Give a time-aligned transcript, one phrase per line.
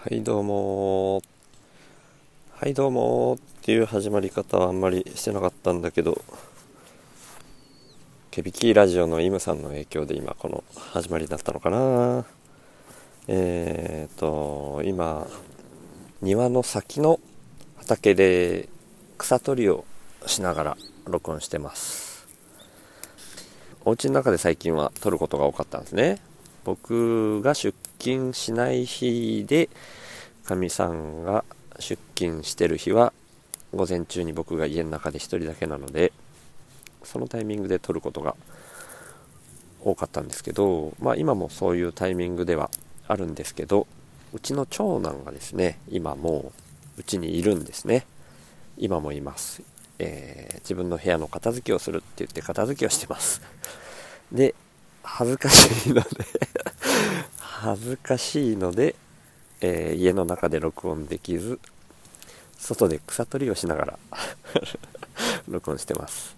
[0.00, 1.22] はいどうも
[2.52, 6.22] はいどうもっていう始まり方はあんまりしてなかったんだけど
[8.30, 12.24] ケビキーラジオのイムさんの影響で今この始まりだったのかな。
[13.26, 15.26] えーと今
[16.22, 17.18] 庭の先の
[17.76, 18.68] 畑で
[19.18, 19.84] 草取りを
[20.26, 20.76] しながら
[21.06, 22.28] 録音してます。
[23.84, 26.27] お家の中で最近は撮ることが多かったんですね。
[26.68, 29.70] 僕が出勤しない日で
[30.44, 31.46] かみさんが
[31.78, 33.14] 出勤してる日は
[33.74, 36.12] 午前中に僕が家の中で1人だけなので
[37.04, 38.36] そのタイミングで撮ることが
[39.82, 42.70] 多かったんですけどまあ今もそういうタイミングでは
[43.06, 43.86] あるんですけど
[44.34, 46.52] うちの長男がですね今も
[46.98, 48.04] ううちにいるんですね。
[48.76, 49.62] 今もいます、
[49.98, 53.40] えー、自分の部屋の片付けをするって言って片付けをしてます。
[54.30, 54.54] で
[55.10, 56.08] 恥ずかしいので
[57.38, 58.94] 恥ずかしいので、
[59.60, 61.58] えー、家の中で録音できず
[62.58, 63.98] 外で草取りをしながら
[65.48, 66.36] 録音してます。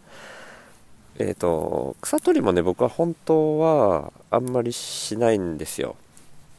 [1.19, 5.97] えっ、ー、と草取りもね僕は本当はあんまりしないんですよ。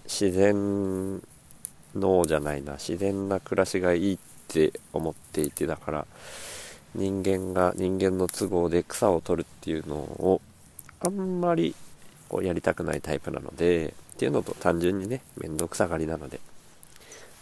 [0.06, 1.22] 自然
[1.96, 2.74] のじゃないな。
[2.74, 6.08] 自然な暮らしがいいって思っていてだから
[6.94, 10.42] 人間が人間の都合で草を取るっていうのを
[11.00, 11.74] あんまり
[12.32, 16.40] こうやりたくないタイプなのでっていうのと単純にね面倒くさがりなので。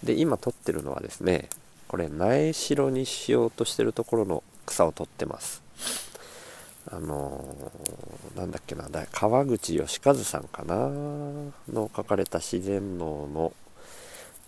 [0.04, 1.50] で今撮ってるのはですね
[1.90, 5.62] これ苗代にしようとしてるところの草を取ってます。
[6.90, 10.88] あのー、なんだっけな川口義和さんかな
[11.72, 13.54] の書かれた自然農の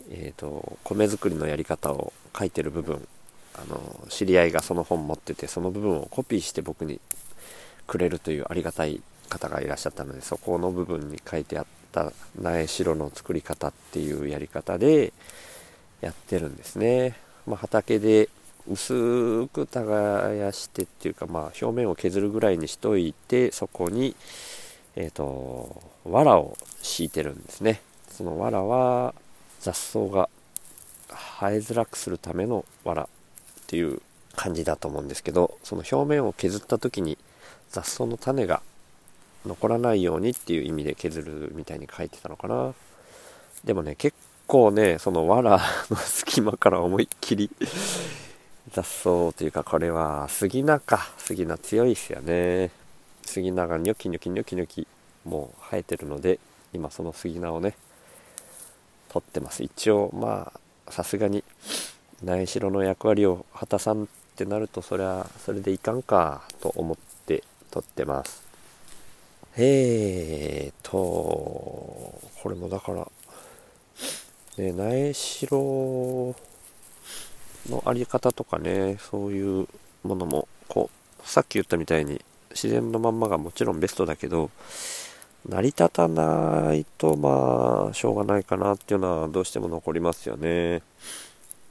[0.10, 3.08] えーと、米作りのやり方を書いてる部分。
[3.54, 7.02] あの知り合いがその本持っててその部分をコピーして僕に
[7.86, 15.14] くれるというありがたい方がいらっしゃったのでそこの部分に書いてあった苗代の作り方っていうやり方で
[16.02, 17.16] やってるんですね、
[17.48, 18.30] まあ、畑で
[18.70, 24.16] 薄く耕してっていうか、まあ、表面を削るぐらいにしといてそこに、
[24.96, 27.82] えー、と藁を敷いてるんですね。
[28.10, 29.16] その藁は
[29.62, 30.30] 雑草が
[31.40, 33.08] 生えづらくするための藁っ
[33.68, 34.02] ていう
[34.36, 37.18] 感じだと思うんですけどその表面を削った時に
[37.72, 38.62] 雑草の種が
[39.46, 42.74] 残らないようにっていう意味で削るみたいに書いてたのかな。
[43.64, 45.60] でもね結構ねその藁
[45.90, 47.50] の隙間から思いっきり
[48.72, 51.10] 雑草というかこれは杉菜か。
[51.18, 52.72] 杉菜強いっすよね。
[53.24, 54.88] 杉菜がニョキニョキニョキニョキ
[55.26, 56.40] もう生えてるので
[56.74, 57.76] 今その杉菜をね
[59.10, 59.64] 取ってます。
[59.64, 60.52] 一応ま
[60.88, 61.44] あさすがに
[62.24, 68.51] 苗代の役割を果たさんってなるとそりゃそれでいかんかと思って取ってます。
[69.58, 73.08] えーと、これもだから、
[74.58, 76.36] ね、苗代
[77.70, 79.68] のあり方とかね、そういう
[80.04, 80.90] ものも、こ
[81.24, 84.52] う、さっき言ったみたいに、自然のまんまがもちろんベストだけど、
[85.50, 90.82] 成り立たないと、まあ、しょうがないかなっていうのはどうしても残りますよね。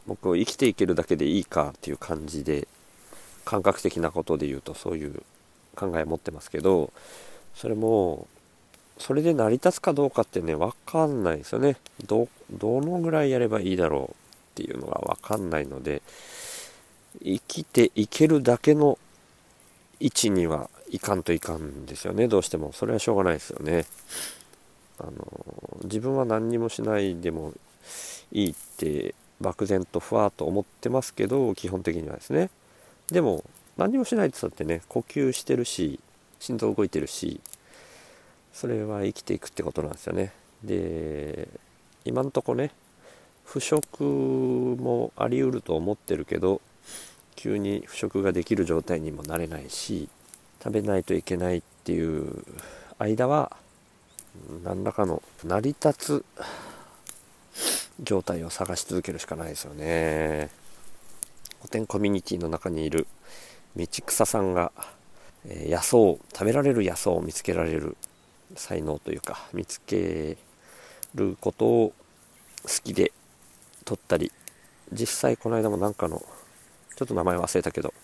[0.06, 2.68] 僕、生きていけるだけでいいかっていう感じで、
[3.46, 5.22] 感覚的なことで言うとそういう
[5.74, 6.92] 考え持ってますけど、
[7.54, 8.26] それも
[8.98, 11.76] それで成り立つかどうかってね分かんないですよね。
[12.06, 14.14] どどのぐらいやればいいだろうっ
[14.54, 16.02] ていうのが分かんないので
[17.22, 18.98] 生きていけるだけの
[20.00, 22.28] 位置にはいかんといかんですよね。
[22.28, 22.72] どうしても。
[22.72, 23.86] それはしょうがないですよね。
[24.98, 27.54] あの自分は何にもしないでも
[28.32, 32.50] いいって漠然とふわっと思ってますけど基本的にはですね。
[33.10, 33.44] でも
[33.76, 36.00] 何もしないって言ったってね呼吸してるし
[36.40, 37.40] 心臓動いてるし
[38.52, 40.32] それは生きていくってことなんですよね。
[40.64, 41.48] で
[42.04, 42.72] 今んとこね
[43.44, 46.60] 腐食もありうると思ってるけど
[47.36, 50.08] 急に腐食ができる状態にもなれないし
[50.62, 52.44] 食べないといけないっていう
[52.98, 53.56] 間は
[54.62, 56.24] 何らかの成り立つ
[58.02, 60.50] 状態を探し続けるしかないですよね。
[61.60, 63.06] 古典コミュニティの中にいる
[63.76, 64.72] 道草さんが
[65.46, 65.96] 野草
[66.32, 67.96] 食べられる野草を見つけられる
[68.54, 70.36] 才能というか見つけ
[71.14, 71.92] ることを
[72.62, 73.12] 好きで
[73.84, 74.30] 撮ったり
[74.92, 76.22] 実際この間もなんかの
[76.96, 77.94] ちょっと名前忘れたけど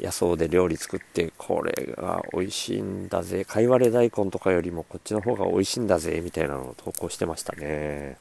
[0.00, 8.16] 野草で料理作ってこれが美味しいんだぜかいわれ大根とかよりもこっちの方が美味しいんだぜみたいなのを投稿してましたね。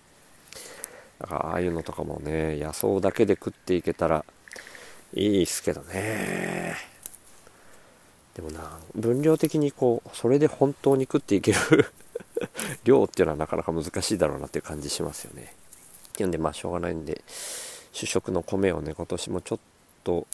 [1.20, 4.26] だからああいうのとかもね野草だけで食っていけたら
[5.14, 6.93] いいっすけどね。
[8.36, 11.58] でもな分量的にこうそれで本当に食っていける
[12.84, 15.54] 量っていうのはなかなか難しいだろうなっていう感じしますよね。
[16.10, 17.24] っていうんでまあしょうがないんで
[17.92, 19.60] 主食の米をね今年もちょっ
[20.04, 20.28] と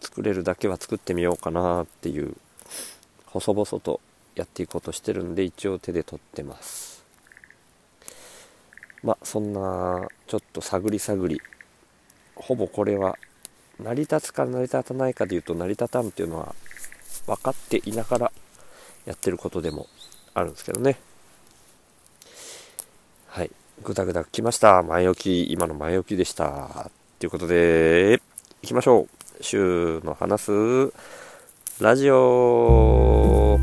[0.00, 2.36] 作れるだけは作ってみようかなっていう
[3.26, 4.00] 細々と
[4.34, 7.04] やっていこうとしてるんで一応手で取ってます。
[9.02, 11.40] まあそんなちょっと探り探り
[12.34, 13.18] ほぼこれは
[13.80, 16.54] 成り立つか成り立たないかでいうと成り立たんっていうのは
[17.26, 18.32] 分かっていながら
[19.06, 19.86] やってることでも
[20.34, 20.98] あるんですけどね。
[23.28, 23.50] はい。
[23.82, 24.82] ぐだぐだ来ました。
[24.82, 25.52] 前置き。
[25.52, 26.90] 今の前置きでした。
[27.18, 28.20] ということで
[28.62, 29.42] いきましょう。
[29.42, 30.92] 週の話す。
[31.80, 33.58] ラジオ。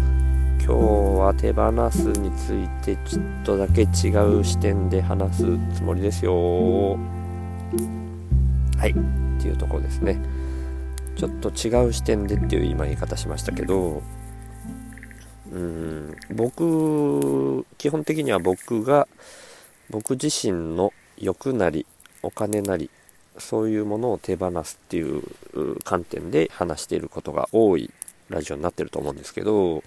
[0.60, 5.44] 今日は手放すについてちょっとだけ違う視点で話す
[5.76, 6.94] つもりですよ。
[8.78, 8.92] はい。
[8.92, 10.20] っていうところですね。
[11.20, 14.02] ちょっと違う視点でっていう今言い方しましたけど
[15.52, 19.06] うん僕基本的には僕が
[19.90, 21.86] 僕自身の欲なり
[22.24, 22.90] お金なり
[23.38, 25.24] そういうものを手放すっていう
[25.84, 27.92] 観点で話していることが多い
[28.30, 29.84] ラジオになってると思うんですけど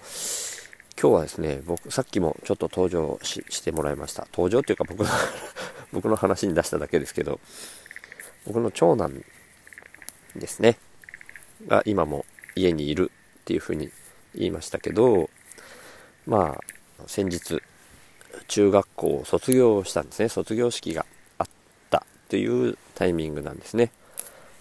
[1.01, 4.27] 今日はですね僕さっきもちょっと登場してもらいました。
[4.31, 5.09] 登場っていうか僕の
[5.93, 7.39] 僕の話に出しただけですけど
[8.45, 9.23] 僕の長男
[10.35, 10.77] ですね。
[11.67, 12.25] が今も
[12.55, 13.89] 家にいるっていうふうに
[14.35, 15.29] 言いましたけど
[16.25, 17.61] まあ先日
[18.47, 20.29] 中学校を卒業したんですね。
[20.29, 21.05] 卒業式が
[21.37, 21.47] あっ
[21.89, 23.91] たというタイミングなんですね。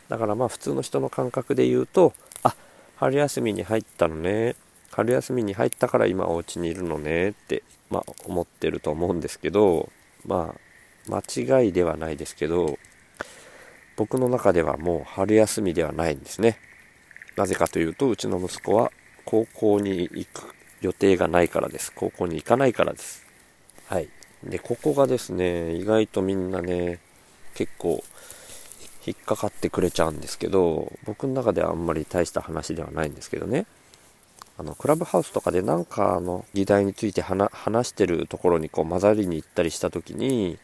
[0.09, 2.13] だからまあ普通の人の感覚で言うと
[2.43, 2.55] あ
[2.97, 4.57] 春休みに入ったのね。
[4.91, 7.31] 春休みに入ったから今お家にいるのね。
[7.31, 9.91] ってまあ思ってると思うんですけど
[10.27, 10.61] まあ
[11.09, 12.79] 間違いではないですけど
[13.97, 16.59] 僕の中ではもう春休みではないんですね。
[17.37, 18.91] なぜかというとうちの息子は
[19.25, 21.93] 高校に行く予定がないからです。
[21.95, 23.25] 高校に行かないからです。
[23.87, 24.09] はい。
[24.45, 26.99] でここがですね意外とみんなね
[27.55, 28.03] 結構
[29.07, 33.67] 引っかかってくれちゃうんですけど僕の中ではあんまり大した話ではないんですけどね。
[34.59, 40.59] あのクラブハウスとかで何かの議題について話してるところにこう混ざりに行ったりした時に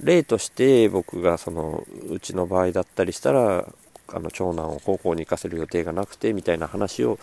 [0.00, 3.66] 例として僕がそのうちの場合だったりしたら
[4.08, 7.18] あの長男を高校に行かせる予定がなくてみたいな話を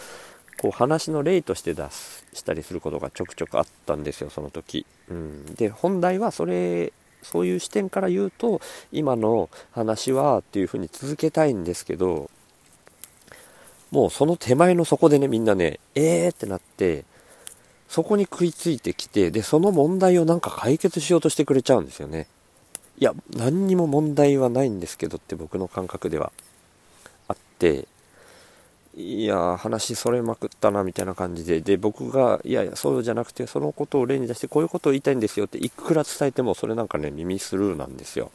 [0.61, 6.91] こう話の例として出すしたりすることがちょくちょくあったんですよその時、うん、で本題はそれ
[7.21, 8.61] そういう視点から言うと
[8.91, 12.29] 今の話はっていうふうに続けたいんですけど
[13.91, 17.05] もうその手前の底でねみんなねえーってなって
[17.87, 22.27] そこに食いついてきてでその問題をなんか解決しようとしてくれちゃうんですよね。
[22.99, 26.31] いや何にも問題はないんですけどって僕の感覚では。
[27.59, 27.87] て
[28.95, 38.31] いや話それまくったなみたいな感じでで僕がいやいやそうじゃなくてそのことを例に出してこういうことを言いたいんですよっていくら伝えてもそれなんかね耳スルーなんですよ。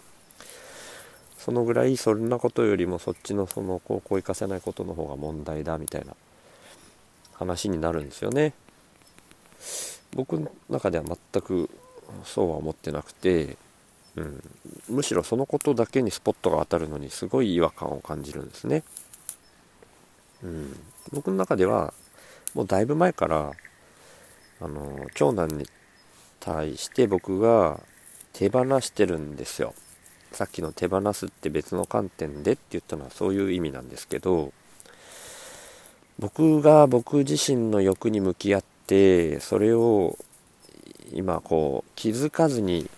[1.39, 6.15] そのぐらいそんなことよりもそっちのその高校行かせないことの方が問題だみたいな
[7.35, 8.55] 話になるんですよね。
[10.15, 11.69] 僕の中では全く
[12.25, 13.59] そうは思ってなくて
[14.17, 14.43] うん、
[14.89, 18.85] むしろそのことだけにスポットが当たるのにすごい違和感を感じるんですね。
[20.45, 20.77] うん、
[21.13, 21.93] 僕の中では
[22.55, 23.53] もうだいぶ前から
[24.61, 25.67] あの長男に
[26.41, 27.81] 対して僕が
[28.33, 29.75] 手放してるんですよ。
[30.33, 34.53] さっきの手放すって別の観点でって言ったのはそういう意味なんですけど
[36.19, 40.19] 僕が僕自身の欲に向き合ってそれを
[41.13, 42.91] 今こう気づかずに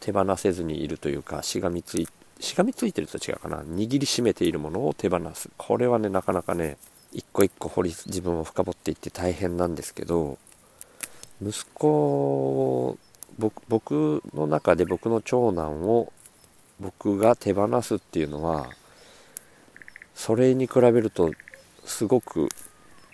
[0.00, 2.08] 手放せずにいるというかしがみつい
[2.40, 3.58] しがみついてると違うかな。
[3.62, 5.50] 握りしめているものを手放す。
[5.56, 6.76] これはねなかなかね
[7.12, 10.38] 一個一個掘り自分を深掘っていって大変なんですけど
[11.42, 12.98] 息子
[13.38, 16.12] 僕僕の中で僕の長男を
[16.80, 18.68] 僕が手放すっていうのは
[20.14, 21.32] それに比べると
[21.84, 22.48] すごく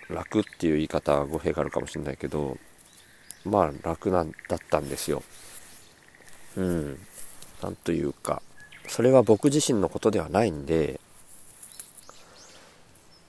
[0.09, 2.57] 楽っていう言い方は語弊があるかもしれないけど
[3.45, 5.23] まあ楽なんだったんですよ。
[6.55, 6.99] うん、
[7.61, 8.41] なんというか、
[8.87, 10.99] それは僕自身のことではないんで、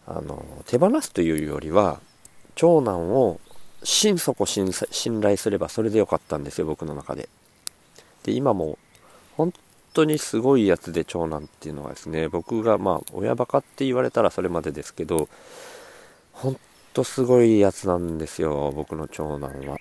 [0.06, 2.00] あの、手放すというよりは、
[2.54, 3.40] 長男を
[3.82, 7.28] 心底信頼すればそれでよかったんですよ、僕の中で。
[8.24, 8.78] で、今も、
[9.36, 9.52] 本
[9.92, 15.28] 当にすごいやつで長男っていうのはですね、僕がまあ、親バカって言われたらそれまでですけど、
[16.32, 16.58] 本
[16.92, 19.78] 当すごいやつなんですよ、僕の長男は。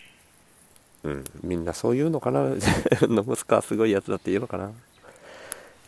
[1.04, 2.44] うん、みんなそういうのかな？
[3.02, 4.72] の息子はすごいやつだって言うのかな？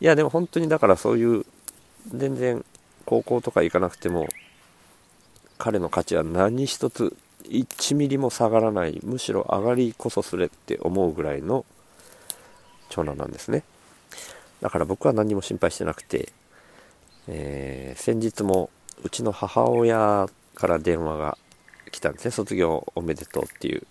[0.01, 1.45] いやでも本当にだからそういう
[2.13, 2.63] 全然
[3.05, 4.27] 高校とか行かなくても
[5.57, 11.65] 彼の価値は何一つ1ミリも下がらないむしろ上がりこそすれって思うぐらいの
[12.89, 13.63] 長男なんですね。
[14.61, 16.29] だから僕は何も心配してなくて、
[17.27, 18.69] えー、先日も
[19.03, 21.37] うちの母親から電話が
[21.91, 22.31] 来たんですね。
[22.31, 23.85] 卒業おめでとうっていう。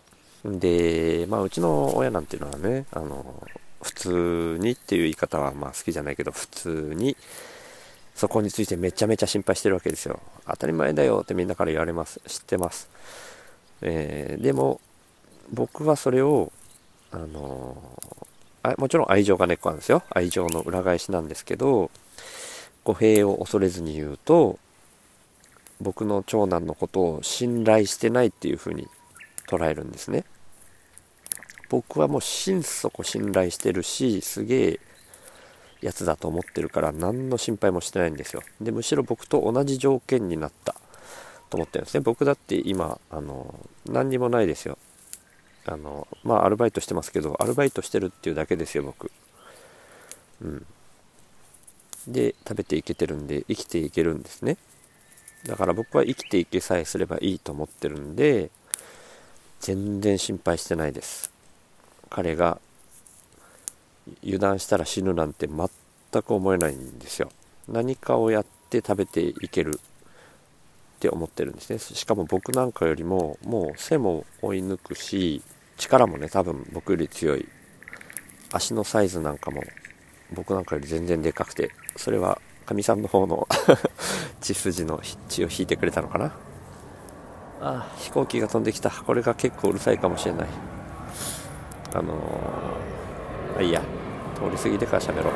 [0.44, 3.42] でまあうちの親なんていうのはねあの
[3.84, 7.16] 普通にっていう言い方はまあ好きじゃないけど普通に
[8.14, 10.20] そこについてめちゃめちゃ心配してるわけですよ。
[10.46, 12.88] 当たり前だよってみんなから言われます知ってます。
[13.82, 14.80] えー、でも
[15.52, 16.50] 僕はそれを
[17.12, 20.02] あのー、もちろん愛情が根っこなんですよ。
[20.08, 21.90] 愛情の裏返しなんですけど
[22.84, 24.58] 語弊を恐れずに言うと
[25.80, 28.88] 僕の長男のことを信頼してないっていうふうに
[29.46, 30.24] 捉えるんですね。
[31.74, 34.80] 僕はもう心底信頼してるしすげえ
[35.80, 38.42] やつだと思ってるから何の心配もしてないんですよ。
[38.60, 40.76] でむしろ僕と同じ条件になった。
[41.50, 42.00] と思ってるんですね。
[42.00, 43.54] 僕だって今あの
[43.86, 44.78] 何にもないですよ。
[45.66, 49.10] あのまあアルバイトしてますけどアルバイトしてるっていうだけですよ僕。
[50.42, 50.66] うん。
[52.06, 54.56] で食べていけてるんで生きていけるんですね。
[55.44, 58.50] だから僕は生きていけさえすればいいと思ってるんで
[59.60, 61.33] 全然心配してないです。
[62.14, 62.60] 彼が
[64.22, 67.28] 油断したら死ぬなんて全く思えないんですよ。
[67.68, 71.80] 何かをやって食べていけるって思ってるんですね。
[71.80, 75.42] しかも僕なんかよりももう背も追い抜くし
[75.76, 77.48] 力もね多分僕より強い。
[78.52, 79.64] 足のサイズなんかも
[80.32, 83.48] 僕なんかより全然でかくてそれはかみさんの方の
[84.40, 86.32] 血筋の血を引いてくれたのかな。
[87.60, 88.90] あ飛行機が飛んできた。
[88.90, 90.48] これが結構うるさいかもしれない。
[91.94, 93.80] あのー、あいいや。
[94.34, 95.34] 通り過ぎてから喋ろう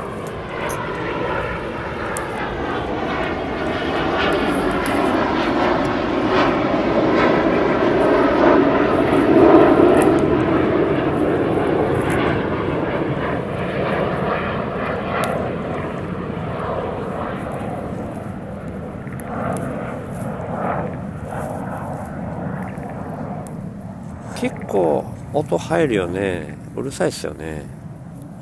[24.40, 25.04] 結構
[25.50, 26.58] 音入るよね。
[26.76, 27.64] うるさいっすよね。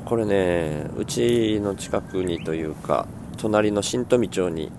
[0.03, 4.71] これねうちの近くにというか隣の新富町に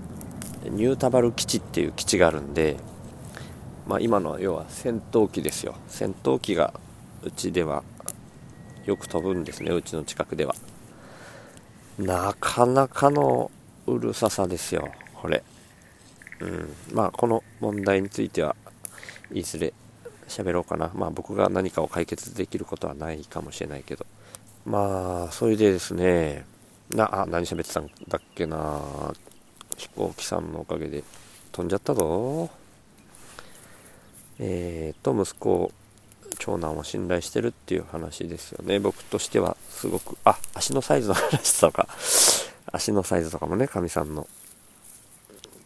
[0.65, 2.77] ニュータバル基地っていう基地があるんで
[3.87, 5.75] まあ今の要は戦闘機ですよ。
[5.89, 6.75] 戦闘機が
[7.23, 7.83] うちでは
[8.85, 10.55] よく飛ぶんですねうちの近くでは。
[11.99, 13.51] なかなかの
[13.87, 15.43] うるささですよこれ。
[16.41, 16.75] うん。
[16.93, 18.55] まあこの問題については
[19.33, 19.73] いずれ
[20.29, 20.91] 喋ろうかな。
[20.95, 24.07] まあ僕が何かを解決できることはないかもしれないけど。
[24.65, 26.45] まあ、それでですね、
[26.91, 28.81] な、あ、何喋ってたんだっけな。
[29.77, 31.05] 飛行機さんのおかげで
[31.53, 32.51] 飛んじゃったぞ。
[34.39, 35.73] えーと、息子、
[36.39, 38.79] 長男を信頼してるっていう話ですよね。
[38.79, 41.89] 僕としてはすごく、あ、足のサイズの話とか、
[42.67, 44.29] 足のサイズとかもね、かみさんの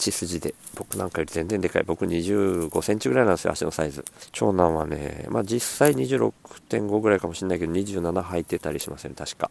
[0.03, 1.85] 血筋で僕なんかより全然でかい。
[1.85, 4.05] 僕25センチぐらいなんですよ足のサイズ。
[4.33, 9.51] 長男はねまあ実際26.5ぐらいかもしれないけど27履いてたりしません、ね、確か。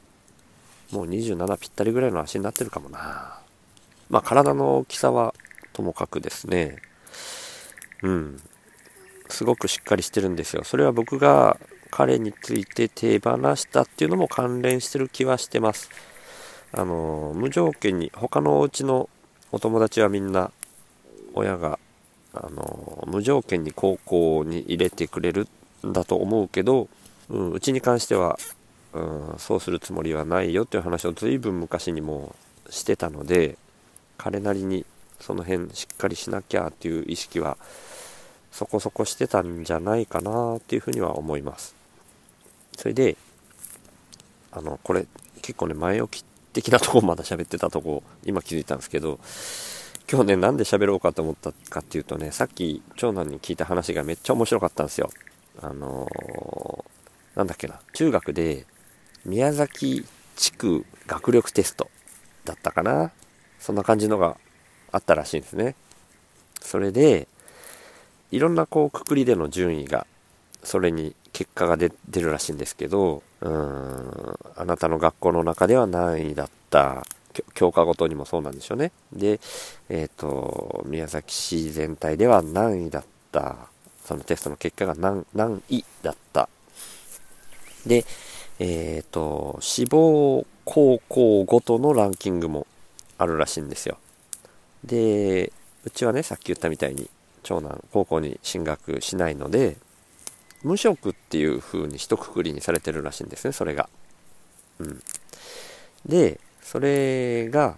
[0.92, 3.40] もう27ぴったりぐらいの足になってるかもな。
[4.10, 5.34] まあ体の大きさは
[5.74, 6.78] ともかくですね。
[8.04, 8.42] うん。
[9.30, 10.64] すごくしっかりしてるんですよ。
[10.66, 11.58] それは僕が
[11.90, 15.90] 彼について手放したっていうのも関連してる気はしてます。
[16.74, 19.10] あの無条件に他のお家の
[19.52, 20.52] お友達はみんな
[21.34, 21.80] 親が
[22.34, 25.48] あの無条件に高校に入れてくれる
[25.86, 26.88] んだと思うけど、
[27.30, 28.40] うん、うちに関しては、
[28.94, 32.36] うん、そうするつもりはないよっていう話を随分昔にも
[32.70, 33.58] してたので
[34.18, 34.86] 彼なりに
[35.20, 37.58] その辺しっかりしなきゃっていう意識は
[38.52, 41.76] そこそこしてたんじゃないかなっていうふうには思います。
[42.78, 43.18] それで
[44.52, 45.06] あのこれ
[45.42, 49.20] 結構ね前置き的なとこまだ喋ってたとこ今気づいたんですけど
[50.12, 55.10] 今日ねなんで喋ろうかと思ったかっていうとねさっき長男に聞いた話がめっちゃ面白かったんですよ。
[55.62, 58.66] あのー、なんだっけな中学で
[59.26, 60.06] 宮崎
[60.36, 61.90] 地区学力テスト
[62.46, 63.12] だったかな。
[63.60, 64.38] そんな感じのが
[64.92, 65.76] あったらしいんですね。
[66.62, 67.28] それで
[68.32, 70.08] いろんなこうくくりでの順位が
[70.64, 71.90] それに結果が出
[72.22, 77.04] るらしいんですけど、うん、あなたの学校の中では何位だった、
[77.56, 78.92] 教科ごとにもそうなんでしょうね。
[79.12, 79.40] で、
[79.90, 83.56] えっ、ー、と、宮崎市全体では何位だった、
[84.06, 86.48] そのテストの結果が何何位だった。
[87.88, 88.06] で、
[88.60, 92.68] えっ、ー、と、志望高校ごとのランキングも
[93.18, 93.98] あるらしいんですよ。
[94.84, 95.52] で、
[95.86, 97.10] うちはね、さっき言ったみたいに、
[97.42, 99.78] 長男高校に進学しないので
[100.64, 103.90] 無職っていう風に一括りにされてるらしいんですねそれが。
[104.80, 105.02] うん、
[106.06, 107.78] でそれが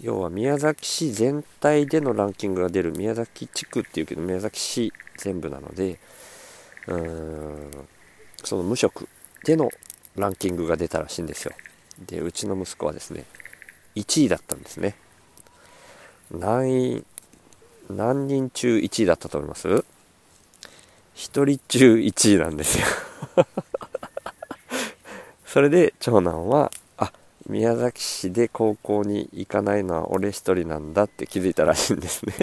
[0.00, 2.92] 要は宮崎市全体でのランキングが出る。
[2.92, 5.98] 宮崎地区っていうけど宮崎市全部なので
[6.88, 7.88] うーん
[8.42, 9.08] その無職
[9.44, 9.70] での
[10.16, 11.52] ランキングが出たらしいんですよ。
[12.06, 13.24] でうちの息子はですね
[13.94, 14.96] 1位だったんですね。
[16.30, 17.04] 何位
[17.90, 19.84] 何人中1位だったと思います？
[21.16, 22.86] 1人中1位なんですよ。
[25.46, 27.12] それで長男はあ
[27.46, 32.34] 宮崎市で高校に行かないのは俺一人なんだって気づいたらしいんですね。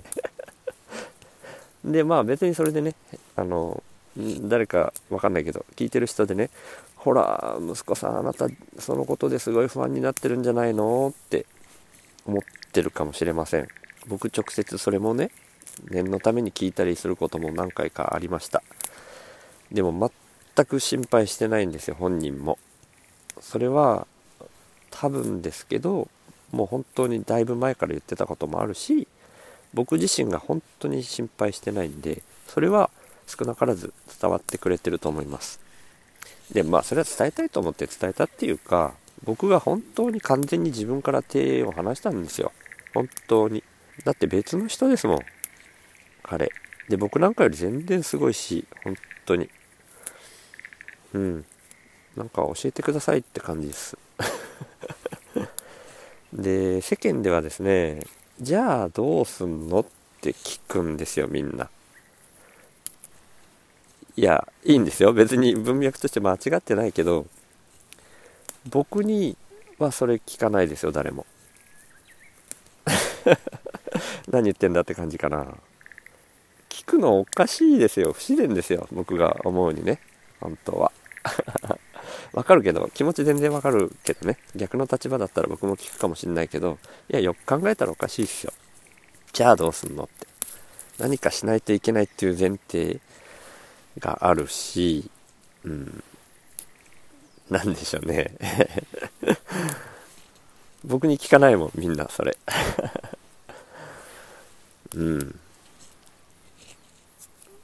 [1.85, 2.93] でまあ別にそれでね
[3.35, 3.83] あの
[4.15, 6.49] 誰かわかんないけど聞いてる人でね
[6.95, 8.47] ほら息子さんあなた
[8.77, 11.45] そのことですごい不安になってるんじゃないのって
[12.25, 13.67] 思ってるかもしれません。
[14.07, 15.31] 僕直接それもね
[15.89, 18.63] 念のために聞いたりすることも何回かありました。
[19.71, 20.11] でも
[20.55, 22.57] 全く心配してないんですよ本人も。
[23.41, 24.07] それは
[24.91, 26.09] 多分ですけど
[26.51, 29.07] もう本当にだいぶ前から言ってたこともあるし
[29.73, 32.89] 僕自身が本当に心配してないんでそれは
[33.27, 35.59] 少なからず伝わってくれてると思います。
[36.51, 42.51] でまあそれは伝えたいと思って伝えたっていうか僕が本当に完全に自分から手を離したんですよ。
[42.93, 43.63] 本当に。
[44.03, 45.19] だって別の人ですもん。
[46.29, 46.51] 彼。
[46.89, 48.95] で僕なんかより全然すごいし本
[49.25, 49.49] 当に。
[51.13, 51.45] うん。
[52.15, 53.97] なんか教えてくださいって感じです。
[56.31, 58.01] で世間ではですね
[58.39, 59.85] じゃあどうすんのっ
[60.21, 61.69] て聞くんですよみんな。
[64.15, 65.13] いやいいんですよ。
[65.13, 67.25] 別に文脈として間違ってないけど
[68.69, 69.35] 僕に
[69.79, 71.25] はそれ聞かないですよ誰も。
[74.29, 75.57] 何言ってんだって感じかな。
[76.79, 78.13] 聞くのおかしいですよ。
[78.13, 78.87] 不自然ですよ。
[78.93, 79.99] 僕が思うにね。
[80.39, 80.93] 本当は。
[82.31, 84.37] わかるけど気持ち全然わかるけどね。
[84.55, 86.77] 逆の立場だったら僕も聞くかもしんないけど
[87.09, 88.53] いやよく考えたらおかしいっすよ。
[89.33, 90.25] じゃあどうすんのって。
[90.99, 93.01] 何かしないといけないっていう前提
[93.99, 95.11] があるし
[95.65, 96.03] うん。
[97.49, 98.31] なんでしょうね。
[100.85, 102.37] 僕に聞かないもんみんなそれ。
[104.95, 105.39] うん。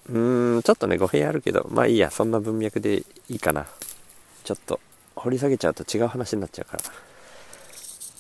[0.10, 3.66] うーんちょっとね語弊あるけどまあいいやそんな文脈でいいかな。
[4.44, 4.80] ちょっと
[5.16, 6.84] 掘り下げちゃうと違う話になっちゃうから。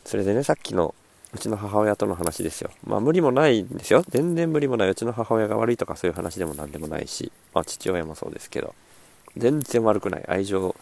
[0.05, 0.95] それでねさっきの
[1.33, 2.71] うちの母親との話ですよ。
[2.85, 4.03] まあ無理もないんですよ。
[4.09, 4.89] 全然無理もない。
[4.89, 7.31] うちの母親が悪いとかそういう話でも何でもないし。
[7.53, 8.73] まあ父親もそうですけど。
[9.37, 10.25] 全然悪くない。
[10.27, 10.75] 愛情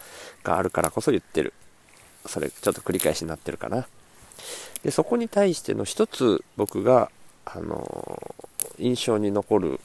[0.44, 1.54] があるからこそ言ってる。
[2.28, 3.88] それちょっと繰り返しになってるかな。
[4.84, 7.10] でそこに対しての一つ僕が
[7.46, 8.22] あの
[8.78, 9.80] 印象に残る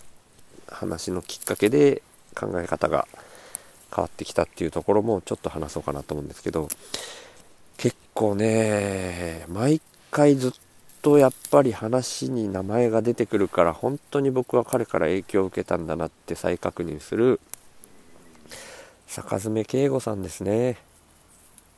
[0.68, 2.02] 話のきっかけで
[2.34, 3.06] 考え方が
[3.94, 6.68] 変わってきたっていうところもちょっと話そうかなと思うんですけど
[7.76, 10.52] 結構ね毎回ずっ
[11.02, 17.40] とやっぱり話に名前が出てくるから本当に僕は彼から影響を受けたんだなって再確認する
[19.06, 20.76] 坂爪慶吾さんですね。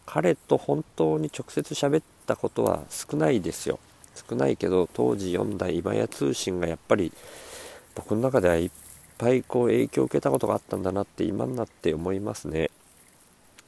[0.05, 3.79] 彼と本当に直接喋ったことは少ないですよ。
[4.29, 7.13] 少ないけど当時読んだ今や通信がやっぱり
[7.95, 8.71] 僕の中ではいっ
[9.19, 12.71] ぱいこう影響を受けたことがあったんだなって今になって思いますね。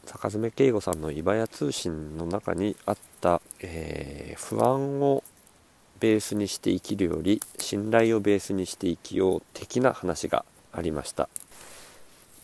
[0.04, 5.22] 坂爪慶吾さんの「イバヤ通信」の中にあった、えー、不安を
[6.00, 11.28] ベースにして生きるより信頼をベースにして生きよう的な話がありました。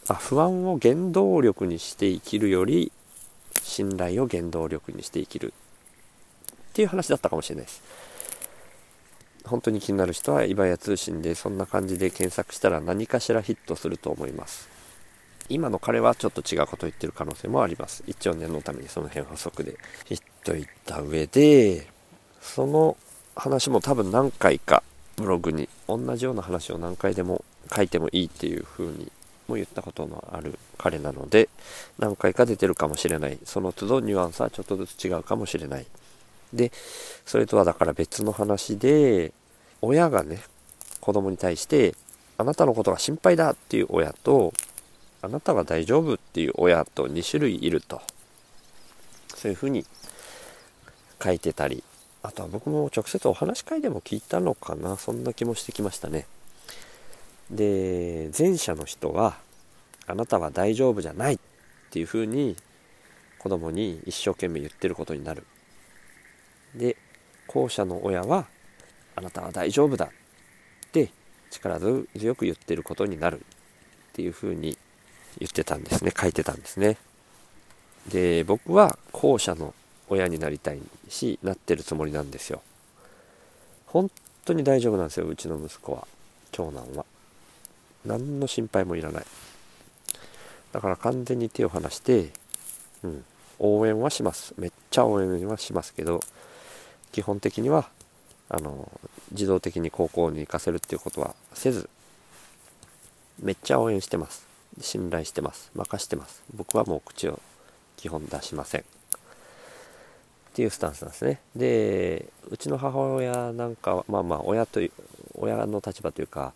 [0.08, 2.92] あ不安を原動力にして生きるより
[3.62, 7.82] 信頼を原動力にして生きるっていう話だったかもしれないです。
[9.48, 14.68] 本当に気になる人はイバヤ通信でそんな感じで検索したら何かしらヒットすると思います。
[15.48, 18.04] 今の彼はちょっと違うことを言ってる可能性もあります。
[18.06, 19.76] 一応念のためにその辺補足で
[20.08, 21.86] 言っといた上で
[22.40, 22.96] その
[23.34, 24.82] 話も多分何回か
[25.16, 29.10] ブログに同じような話を何回でも書いてもいいっていう風に
[29.48, 31.48] も言ったことのある彼なので
[31.98, 33.38] 何回か出てるかもしれない。
[33.44, 35.86] その都度ニュアンスはちょっとずつ違うかもしれない。
[36.52, 36.72] で
[37.26, 39.32] それとはだから別の話で
[39.82, 40.42] 親がね
[41.00, 41.94] 子供に対して
[42.36, 44.52] あなたのことが心配だっていう親と
[45.22, 48.00] あなたは大丈夫っていう親と2種類いると。
[49.34, 49.84] そういうふうに
[51.22, 51.84] 書いてたり
[52.24, 54.96] あとは僕も直接お話し会でも聞いたのかな。
[54.96, 56.26] そんな気もしてきましたね。
[57.50, 59.38] で前者の人は
[60.06, 61.38] あなたは大丈夫じゃないっ
[61.90, 62.56] ていうふうに
[63.38, 65.44] 子供に一生懸命言ってることになる。
[66.74, 66.96] で
[67.46, 68.46] 後者の親は
[69.18, 70.06] あなたは大丈夫だ。
[70.06, 70.08] っ
[70.92, 71.10] て
[71.50, 73.42] 力強く言ってることになるっ
[74.12, 74.78] ていうふうに
[75.38, 76.12] 言ってたんですね。
[76.16, 76.96] 書いてたんですね。
[78.08, 79.74] で僕は後者の
[80.08, 80.78] 親になりたい
[81.08, 82.62] しなってるつもりなんですよ。
[83.86, 84.08] 本
[84.44, 86.06] 当に大丈夫なんですようちの息子は。
[86.52, 87.04] 長男は。
[88.06, 89.24] 何の心配もいらない。
[90.72, 92.30] だから完全に手を離して、
[93.02, 93.24] うん、
[93.58, 94.54] 応援はします。
[94.58, 96.20] めっちゃ応援はしますけど
[97.10, 97.88] 基本的には
[98.50, 98.90] あの
[99.32, 101.88] 自動的に高校に行かせるっていうことはせず
[103.42, 104.46] めっちゃ応援してます。
[104.80, 105.70] 信頼してます。
[105.74, 106.42] 任してます。
[106.54, 107.40] 僕はもう口を
[107.96, 108.80] 基本出しません。
[108.80, 108.84] っ
[110.54, 111.40] ていうスタンスなんですね。
[111.54, 114.90] でうちの母親なんかはまあまあ親という
[115.34, 116.52] 親の立場というか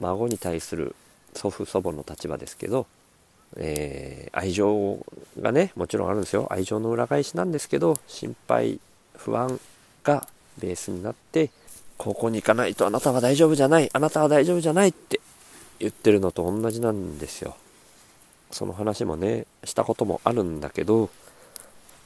[0.00, 0.96] 孫に対する
[1.34, 2.86] 祖父祖母の立場ですけど、
[3.56, 4.98] えー、愛情
[5.40, 6.48] がねもちろんあるんですよ。
[6.50, 8.80] 愛情の裏返しなんですけど心配
[9.16, 9.60] 不安
[10.02, 10.26] が
[10.58, 11.50] ベースになって
[11.98, 15.20] 高校に行かないとあなたは大丈夫じゃないあなたは大丈夫じゃないって
[15.78, 17.56] 言ってるのと同じなんですよ。
[18.50, 21.10] その話もねしたこともあるんだけど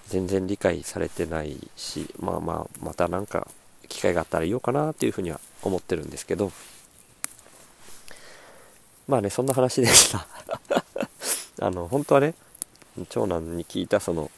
[0.09, 3.47] 全然理解されてないしまあまあまた何か
[3.89, 6.53] 機会があったら言おうかなっていうふうには思ってるんですけど。
[9.07, 10.27] まあねそんな話でした。
[11.61, 12.35] あの本当はね
[13.09, 14.31] 長男に聞いたその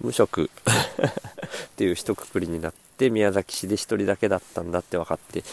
[0.00, 5.44] 無職 っていう一括りになって宮崎市で1人だけだったんだって分かって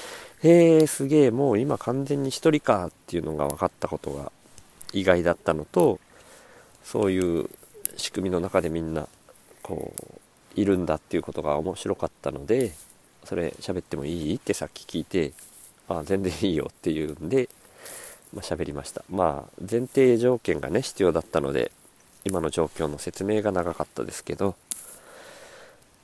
[0.44, 4.32] へえすげえもう今完全に1人かっていうのが分かったことが
[4.94, 6.00] 意外だったのと
[6.84, 7.50] そういう
[7.98, 9.08] 仕組みの中でみんな
[9.62, 12.72] こういるんだっていうことが面白かったので
[13.26, 15.34] それ喋ってもいいってさっき聞いて
[15.88, 17.50] あ全然いいよっていうんで、
[18.34, 19.04] まあ、喋りました。
[19.10, 21.72] まあ前提条件がね必要だったので
[22.26, 24.56] 今の状況の説明が長かったですけど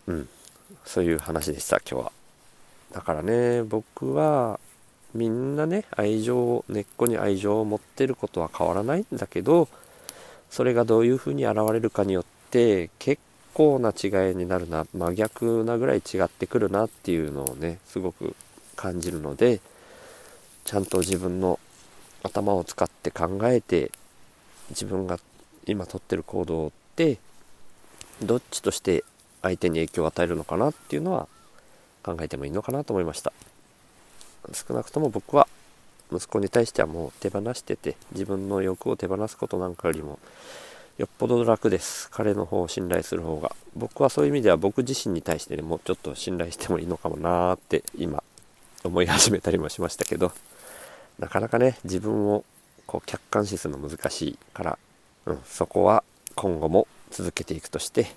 [0.08, 0.29] うん。
[0.86, 2.12] そういう話でした今日は。
[2.93, 4.60] だからね僕は
[5.13, 9.67] みんなね愛情根っこに愛情を持ってることは変わらないんだけど
[10.49, 13.21] それがどういうふうに現れるかによって結
[13.54, 18.36] 構な違いになるな真逆なぐらい違ってくるなっていうのをねすごく
[18.75, 19.62] 感じるので
[20.65, 21.60] ちゃんと自分の
[22.23, 23.91] 頭を使って考えて
[24.69, 25.19] 自分が
[25.65, 27.17] 今取ってる行動って
[28.21, 29.04] どっちとして
[29.45, 31.27] 相手に影響を与えるのかなっていうのは
[32.03, 33.31] 考えてもいいのかなと思いました。
[34.53, 35.47] 少なくとも僕は
[36.12, 40.19] 息子に対してはもう手放してて自分の欲を手放すことなんかよりも
[40.97, 42.10] よっぽど楽です。
[42.10, 43.55] 彼の方を信頼する方が。
[43.75, 48.23] 僕はそういう意味では僕自身に対してねもうちょっと信頼してもいいのかもなーって今
[48.84, 50.31] 思い始めたりもしましたけど
[51.19, 52.43] なかなかね自分を
[52.88, 54.79] こう客観視するの難しいから、
[55.25, 56.03] うん、そこは
[56.36, 58.08] 今後も続けていくとして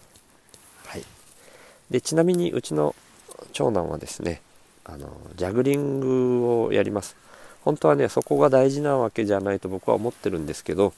[1.90, 2.94] でちなみにうちの
[3.52, 4.42] 長男はですね
[4.84, 7.16] あのジャグリングをやります。
[7.62, 10.94] 本当はねそこが大事なわけじゃないと僕は思ってるんですけど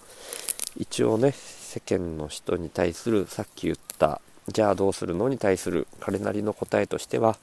[0.76, 7.36] 一応ね世間の人に対するさっき言ったじゃあどうするのに対する彼なりの答えとしては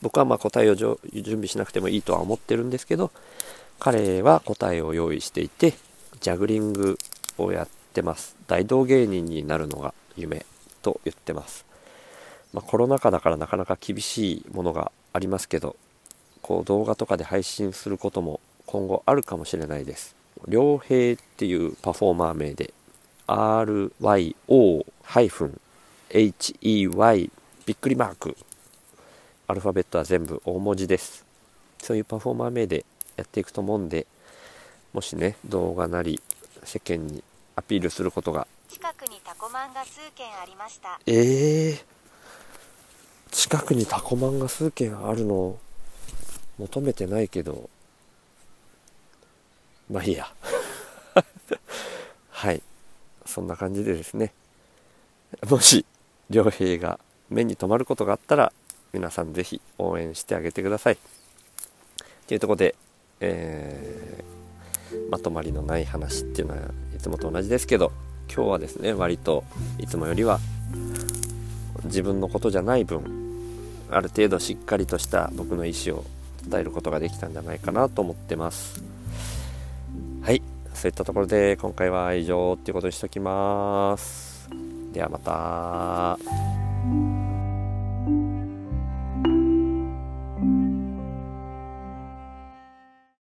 [0.00, 3.10] 僕はまあ答えを準備しなくてもいいとは思ってるんですけど
[3.78, 5.74] 彼は答えを用意していて
[6.20, 6.96] ジャグリング
[7.36, 8.36] をやってます。
[8.46, 10.46] 大道芸人になるのが夢
[10.80, 11.66] と言ってます。
[12.54, 15.74] まあ、コロナ禍だからなかなか厳しいものがありますけど
[16.40, 20.14] こう動画とかで配信することも今後あるかもしれないです。
[20.48, 22.72] 良平っていうパフォーマー名で
[23.26, 24.90] RYO-HEY
[27.66, 28.36] びっくりマーク。
[29.46, 31.24] アルファベットは全部大文字です。
[31.78, 32.84] そういうパフォーマー名で
[33.16, 34.06] やっていくと思うんで
[34.92, 36.20] もしね動画なり
[36.62, 37.22] 世間に
[37.56, 41.00] アピールすることが近くにタコマンが数件ありました。
[41.06, 41.93] ええー
[43.34, 45.58] 近くにタコマンが数軒あるのを
[46.56, 47.68] 求めてないけど
[49.90, 50.32] まあいいや。
[52.30, 52.62] はい。
[53.26, 54.32] そんな感じでですね。
[55.48, 55.84] もし
[56.30, 58.52] 良平が目に留まることがあったら
[58.92, 60.98] 皆さん是非応援してあげてください。
[62.28, 62.76] というとこで、
[63.20, 66.62] えー、まとまりのない話っていうのは
[66.94, 67.90] いつもと同じですけど
[68.32, 69.44] 今日はですね割と
[69.78, 70.38] いつもよりは
[71.84, 73.23] 自分のことじゃない分
[73.94, 76.04] ある程度しっかりとした僕の意思を
[76.48, 78.82] 伝えることができたんじゃないかなと思ってます。
[80.22, 80.42] はい。
[80.74, 84.50] そういったところで今回は以上っていうことにしときます。
[84.92, 87.13] ではまた。